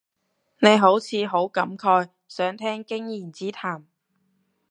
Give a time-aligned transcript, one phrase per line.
[0.57, 3.85] 你好似好感慨，想聽經驗之談